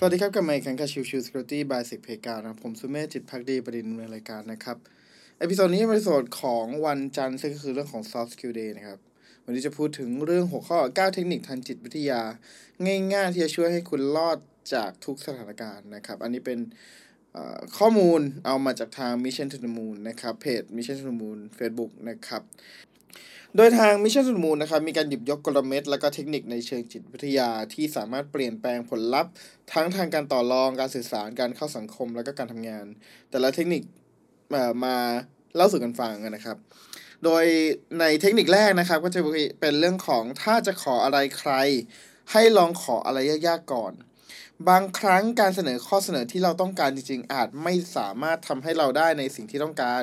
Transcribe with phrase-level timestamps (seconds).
[0.00, 4.76] สวัสดีครับกับไมค์คันคาชิวชิวสกิลตี้บายสิกเพกานะครับผมสุเมธจิตพักดีประเด็นในรายการนะครับ
[5.38, 8.98] เอพิโซดนี้เป็นเอพิโซดของวันจันทร์ซึ่งก็คือเรื่องของ soft skill day นะครับ
[9.44, 12.20] วันนี้จะพูดถึงเรื่องหัวข้อ 9 เทคนิคทางจิตวิทยา
[13.12, 14.38] ง่ายๆ ที่จะช่วยให้คุณรอด
[14.74, 16.58] จากทุกสถานการณ์นะครับ อันนี้เป็น
[17.78, 22.42] ข้อมูลเอามาจากทาง Mission to the Moon นะครับเพจ Mission to the Moon Facebook นะครับ
[23.56, 29.32] โดยทาง Mission to the Moon นะครับมีการหยิบยกกลเม็ดและก็เทคนิคในเชิงจิตวิทยาที่สามารถเปลี่ยนแปลงผลลัพธ์
[29.72, 32.86] ทั้งทางการต่อรองการสื่อสารการเข้าสังคมแล้วก็การทำงาน
[33.30, 33.82] แต่ละเทคนิค
[34.84, 34.96] มา
[35.56, 36.56] เล่าสู่กันฟังกันนะครับ
[37.24, 37.44] โดย
[38.00, 39.20] ในเทคนิคแรกนะครับ ก็จะ
[39.60, 41.52] เป็นเรื่องของถ้าจะขออะไรใคร
[42.32, 43.18] ให้ลองขออะไร
[43.48, 43.92] ยากๆก่อน
[44.66, 50.02] บางครั้งการเสนอข้อเสนอที่เราต้องการจริง ๆ อาจไม่สามารถทำให้เราได้ในสิ่งที่ต้องการ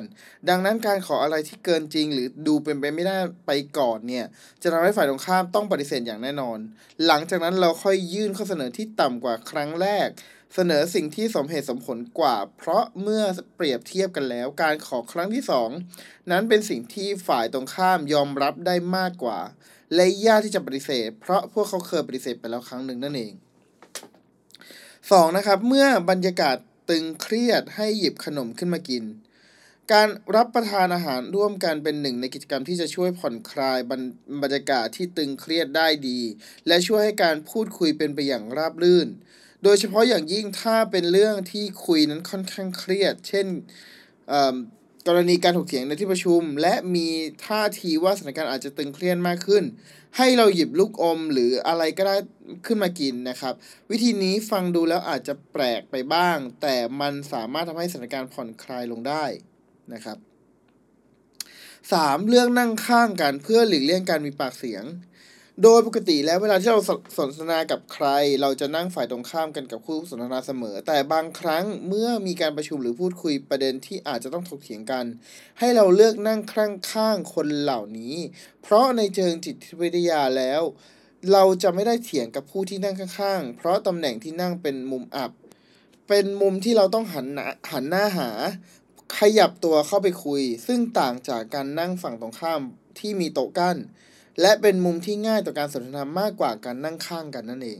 [0.50, 4.26] ดังนั้นการขออะไรที่เกินจริง หรือดูเป็นไปไม่ได้ไปก่อนเนี่ย
[4.62, 6.60] จะทำให้ฝ่ายตรงข้ามต้องปฏิเสธอย่างแน่นอน
[7.06, 10.08] หลังจากนั้นเราค่อยยื่นข้อเสนอที่ต่ำกว่าครั้งแรก
[10.56, 13.24] เสนอสิ่งที่สมเหตุสมผลกว่า เพราะเมื่อ
[13.56, 15.70] เปรียบเทียบกันแล้ว การขอครั้งที่สอง
[16.32, 19.40] นั้นเป็นสิ่งที่ฝ่ายตรงข้ามยอมรับได้มากกว่า
[19.96, 23.34] และยากที่จะปฏิเสธ เพราะพวกเขาเคยปฏิเสธไปแล้วครั้งหนึ่งนั่นเอง
[25.12, 26.58] สองนะครับ เมื่อบรรยากาศ
[26.90, 29.04] ตึงเครียดให้หยิบขนมขึ้นมากิน
[29.94, 34.02] การรับประทานอาหารร่วมกันเป็นหนึ่งในกิจกรรมที่จะช่วยผ่อนคลายบรร
[34.44, 36.20] บรรยากาศที่ตึงเครียดได้ดี
[36.68, 39.08] และช่วยให้การพูดคุยเป็นไปอย่างราบรื่น
[39.64, 43.48] โดยเฉพาะอย่างยิ่งถ้าเป็นเรื่องที่คุยนั้นค่อนข้างเครียด เช่น
[45.08, 47.08] กรณีการถกเถียงในที่ประชุม และมี
[47.46, 49.64] ท่าทีว่าสถานการณ์อาจจะตึงเครียดมากขึ้น
[50.18, 52.16] ให้เราหยิบลูกอมหรืออะไรก็ได้
[52.66, 53.54] ขึ้นมากินนะครับ
[53.92, 59.26] วิธีนี้ฟังดูแล้วอาจจะแปลกไปบ้าง แต่มันสามารถทำให้สถานการณ์ผ่อนคลายลงได้
[59.94, 60.18] นะครับ
[61.94, 64.84] สามเรื่องนั่งข้างกันเพื่อหลีกเลี่ยงการมีปากเสียง
[65.64, 68.08] โดยปกติแล้วเวลาที่เราสสนทนากับใคร
[68.42, 75.06] เราจะนั่งฝ่ายตรงข้ามกันกับคู่สนทนาเสมอ แต่บางครั้งเมื่อมีการประชุมหรือพูดคุยประเด็นที่อาจจะต้องถกเถียงกัน
[75.60, 78.16] ให้เราเลือกนั่งข้างข้างคนเหล่านี้
[78.62, 80.62] เพราะในเชิงจิตวิทยาแล้ว
[81.32, 85.32] เราจะไม่ได้เถียงกับผู้ที่นั่งข้างๆ เพราะตำแหน่งที่นั่งเป็นมุมอับ
[86.08, 88.30] เป็นมุมที่เราต้องหันหน้าหันหน้าหา
[89.18, 92.62] ขยับตัวเข้าไปคุย ซึ่งต่างจากการนั่งฝั่งตรงข้าม
[93.00, 93.78] ที่มีโต๊ะกั้น
[94.42, 97.80] และเป็นมุมที่ง่ายต่อการสนทนามากกว่าการนั่งข้างกันนั่นเอง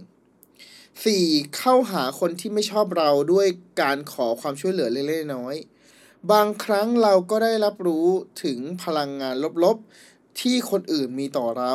[0.80, 1.58] 4.
[1.58, 3.48] เข้าหาคนที่ไม่ชอบเราด้วย
[3.82, 8.08] การขอความช่วยเหลือเล็กๆน้อยๆบางครั้งเราก็ได้รับรู้
[8.44, 11.74] ถึงพลังงานลบๆ ที่คนอื่นมีต่อเรา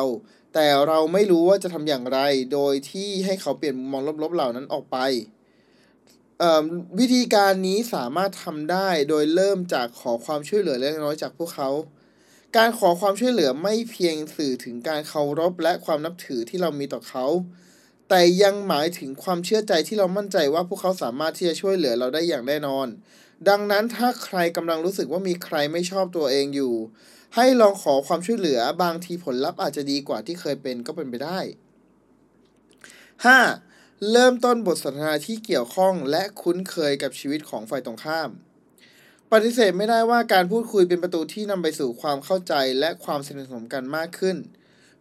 [0.53, 2.19] แต่เราไม่รู้ว่าจะทำอย่างไร
[2.53, 4.97] โดยที่ให้เขาเปลี่ยนมุมมองลบๆเหล่านั้นออกไป
[6.41, 6.65] อ่อ
[6.99, 11.69] วิธีการนี้สามารถทำได้โดยเริ่มจากขอความช่วยเหลือเล็กน้อยจากพวกเขา
[12.57, 17.25] การขอความช่วยเหลือไม่เพียงสื่อถึงการเคารพและความนับถือที่เรามีต่อเขา
[18.09, 22.87] แต่ยังหมายถึงความเชื่อใจที่เรามั่นใจว่าพวกเขาสามารถที่จะช่วยเหลือเราได้อย่างแน่นอน
[23.49, 26.73] ดังนั้นถ้าใครกำลังรู้สึกว่ามีใครไม่ชอบตัวเองอยู่
[27.35, 31.39] ให้ลองขอความช่วยเหลือบางทีผลลัพธ์อาจจะดีกว่าที่เคยเป็นก็เป็นไปได้
[33.35, 34.11] 5.
[34.11, 38.29] เริ่มต้นบทสนทนาที่เกี่ยวข้องและคุ้นเคยกับชีวิตของฝ่ายตรงข้าม
[39.35, 44.37] ปฏิเสธไม่ได้ว่าการพูดคุยเป็นประตูที่นำไปสู่ความเข้าใจและความสนิทสนมกันมากขึ้น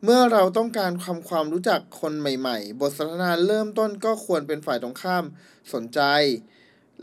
[0.04, 5.24] เมื่อเราต้องการทำความรู้จักคนใหม่ ๆ บทสนทนาเริ่มต้นก็ควรเป็นฝ่ายตรงข้าม
[5.72, 6.00] สนใจ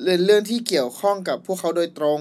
[0.01, 2.19] เรื่องเรื่องที่เกี่ยวข้องกับพวกเขาโดยตรง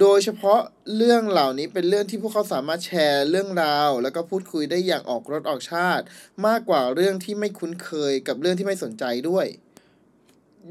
[0.00, 0.60] โดยเฉพาะ
[0.96, 6.04] เรื่องเหล่านี้เป็นเรื่องที่พวกเขาสามารถแชร์เรื่องราว แล้วก็พูดคุยได้อย่างออกรสออกชาติ
[6.46, 9.46] มากกว่าเรื่องที่ไม่คุ้นเคยกับเรื่องที่ไม่สนใจด้วย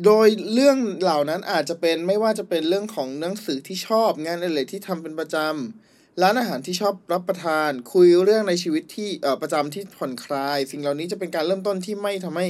[0.05, 12.47] โดยเรื่องเหล่านั้นอาจจะเป็นไม่ว่าจะเป็นเรื่องของหนังสือที่ชอบงานอะไรที่ทำเป็นประจำร้านอาหารที่ชอบรับประทาน คุยเรื่องในชีวิตที่เประจำที่ผ่อนคลาย สิ่งเหล่านี้จะเป็นการเริ่มต้นที่ไม่ทำให้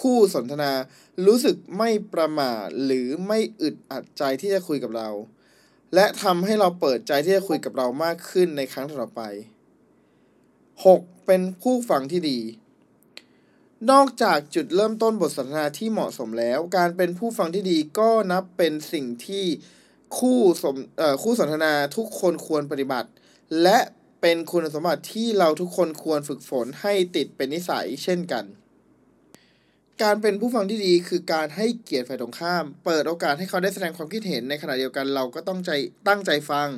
[0.00, 0.72] คู่สนทนา
[1.26, 2.50] รู้สึกไม่ประมา
[2.84, 5.08] หรือไม่อึดอัดใจที่จะคุยกับเรา
[5.94, 9.22] และทำให้เราเปิดใจที่จะคุยกับเรามากขึ้นในครั้งต่อไป
[10.44, 11.26] 6.
[11.26, 12.38] เป็นผู้ฟังที่ดี
[13.90, 19.44] นอกจากจุดเริ่มต้นบทสนทนาที่เหมาะสมแล้ว การเป็นผู้ฟังที่ดีก็นับเป็นสิ่งที่
[20.18, 20.76] คู่สม
[21.22, 23.08] คู่สนทนาทุกคนควรปฏิบัติ
[23.62, 23.78] และ
[24.20, 28.44] เป็นคุณสมบัติที่เราทุกคนควรฝึกฝนให้ติดเป็นนิสัยเช่นกัน
[30.02, 35.70] การเป็นผู้ฟังที่ดีคือการให้เกียรติฝ่ายตรงข้าม เปิดโอกาสให้เขาได้แสดงความคิดเห็นในขณะเดียวกันเราก็ต้องใจ
[36.08, 36.68] ตั้งใจฟัง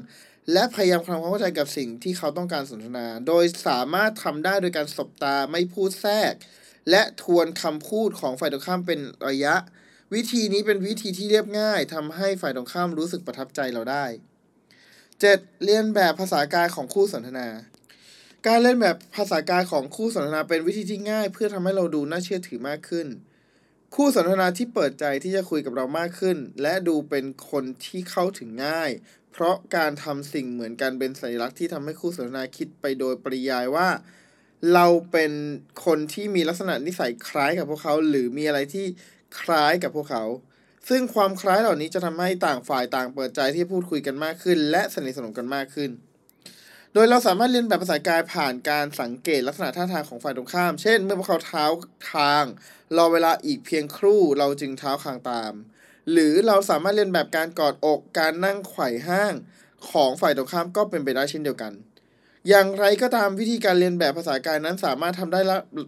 [0.53, 6.35] และพยายามทำความเข้าใจกับสิ่งที่เขาต้องการสนทนา โดยสามารถทำได้โดยการสบตาไม่พูดแทรก
[6.91, 9.55] และทวนคำพูดของฝ่ายตรงข้ามเป็นระยะ
[10.15, 14.05] วิธีนี้เป็นวิธีที่เรียบง่ายทำให้ฝ่ายตรงข้ามรู้สึกประทับใจเราได้
[14.89, 15.63] 7.
[15.65, 17.49] เรียนแบบภาษากายของคู่สนทนา
[18.47, 23.07] การเล่นแบบภาษากายของคู่สนทนาเป็นวิธีที่ง่าย เพื่อทำให้เราดูน่าเชื่อถือมากขึ้น
[23.95, 28.91] คู่สนทนาที่เปิดใจที่จะคุยกับเรามากขึ้น และดูเป็นคนที่เข้าถึงง่าย
[29.33, 33.89] เพราะการทำสิ่งเหมือนกันเป็นสัญลักษณ์ที่ทำให้คู่สนทนาคิดไปโดยปริยายว่า
[34.75, 35.33] เราเป็น
[35.85, 38.87] คนที่มีลักษณะนิสัยคล้ายกับพวกเขา หรือมีอะไรที่
[39.41, 40.25] คล้ายกับพวกเขา
[40.89, 45.91] ซึ่งความคล้ายเหล่านี้จะทำให้ต่างฝ่ายต่างเปิดใจที่พูดคุยกันมากขึ้น และสนิทสนมกันมากขึ้น
[46.95, 51.65] โดยเราสามารถเรียนแบบภาษากายผ่านการสังเกตลักษณะท่าทางของฝ่ายตรงข้าม เช่น เมื่อพวกเขาเท้า
[52.11, 52.45] คาง
[52.97, 55.53] รอเวลาอีกเพียงครู่เราจึงเท้าคางตาม
[56.13, 59.35] หรือเราสามารถเรียนแบบการกอดอกการนั่งไขว่ห้าง
[59.91, 61.73] ของฝ่ายตรงข้ามก็เป็นไปได้เช่นเดียวกัน
[62.49, 65.41] อย่างไรก็ตามวิธีการเรียนแบบภาษากายนั้นสามารถทำได้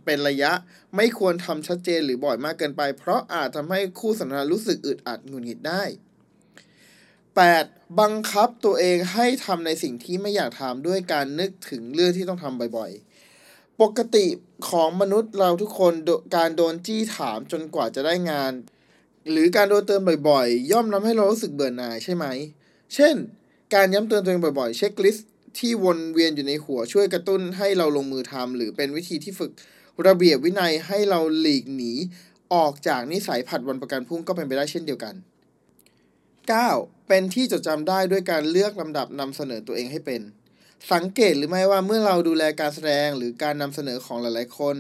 [0.07, 0.53] เป็นระยะ
[0.97, 5.83] ไม่ควรทำชัดเจนหรือบ่อยมากเกินไป เพราะอาจทำให้คู่สนทนารู้สึกอึดอัดหงุดหงิดได้
[7.31, 8.01] 8.
[8.01, 14.27] บังคับตัวเองให้ทำในสิ่งที่ไม่อยากทำด้วยการนึกถึงเรื่องที่ต้องทำบ่อยๆ ปกติ
[14.69, 15.93] ของมนุษย์เราทุกคน
[16.37, 18.53] การโดนจี้ถามจนกว่าจะได้งาน
[19.31, 22.27] หรือการโดนเตือนบ่อยๆ ย่อมทำให้เรารู้สึกเบื่อหน่ายใช่ไหม
[22.95, 23.15] เช่น
[23.75, 25.29] การย้ำเตือนตัวเองบ่อยๆ เช็คลิสต์
[25.59, 29.53] ที่วนเวียนอยู่ในหัวช่วยกระตุ้นให้เราลงมือทำหรือเป็นวิธีที่ฝึก
[30.07, 31.93] ระเบียบวินัยให้เราหลีกหนี
[32.55, 35.15] ออกจากนิสัยผัดวันประกันพรุ่งก็เป็นไปได้เช่นเดียวกัน
[36.37, 37.09] 9.
[37.09, 40.21] เป็นที่จดจำได้ด้วยการเลือกลำดับนำเสนอตัวเองให้เป็น
[40.93, 44.77] สังเกตหรือไม่ว่าเมื่อเราดูแลการแสดงหรือการนำเสนอของหลายๆคน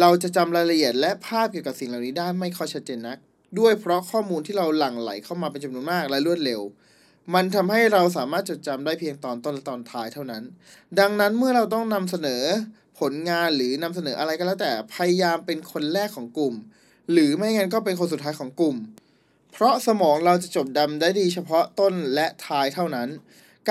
[0.00, 3.18] เราจะจำรายละเอียดและภาพเกี่ยวกับสิ่งเหล่านี้ได้ไม่ค่อยชัดเจนนัก
[3.58, 6.60] ด้วยเพราะข้อมูลที่เราหลั่งไหลเข้ามาเป็นจำนวนมากและรวดเร็ว
[7.34, 10.42] มันทำให้เราสามารถจดจำได้เพียงตอนต้นและตอนท้ายเท่านั้น
[10.98, 12.42] ดังนั้นเมื่อเราต้องนำเสนอ
[13.00, 16.54] ผลงานหรือนำเสนออะไรก็แล้วแต่พยายามเป็นคนแรกของกลุ่ม
[17.12, 18.76] หรือไม่งั้นก็เป็นคนสุดท้ายของกลุ่ม
[19.52, 23.08] เพราะสมองเราจะจดจำได้ดีเฉพาะต้นและท้ายเท่านั้น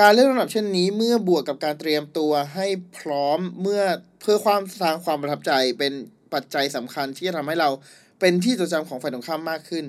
[0.00, 2.66] การเลือกลำดับเช่นนี้เมื่อบวกกับการเตรียมตัวให้
[2.98, 3.82] พร้อมเมื่อ
[4.20, 5.92] เพื่อความสร้างความประทับใจเป็น
[6.32, 7.70] ปัจจัยสำคัญที่จะทำให้เรา
[8.20, 9.84] เป็นที่จดจำของฝ่ายตรงข้ามมากขึ้น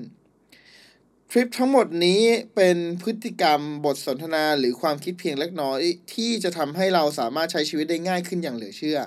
[1.36, 2.22] ทริปทั้งหมดนี้
[2.56, 5.80] เป็นพฤติกรรมบทสนทนาหรือความคิดเพียงเล็กน้อย
[6.14, 8.98] ที่จะทำให้เราสามารถใช้ชีวิตได้ง่ายขึ้นอย่างเหลือเชื่อ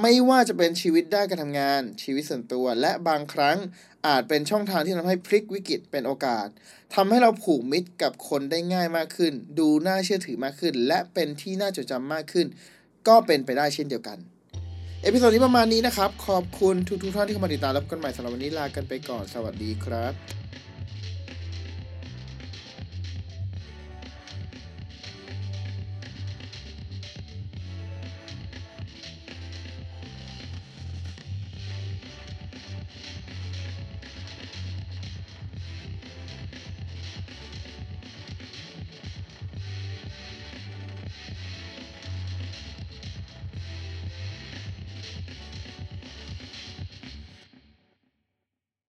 [0.00, 3.56] ไม่ว่าจะเป็นชีวิตด้านการทำงาน ชีวิตส่วนตัว และบางครั้ง
[4.06, 6.46] อาจเป็นช่องทางที่ทำให้พลิกวิกฤตเป็นโอกาส
[6.94, 12.46] ทำให้เราผูกมิตรกับคนได้ง่ายมากขึ้น ดูน่าเชื่อถือมากขึ้น และเป็นที่น่าจดจำมากขึ้น
[13.08, 14.18] ก็เป็นไปได้เช่นเดียวกัน
[15.02, 20.14] episode นี้ประมาณนี้นะครับ ขอบคุณทุกๆท่านที่เข้ามาติดตามแล้วพบกันใหม่สำหรับวันนี้ลากันไปก่อน สวัสดีครับ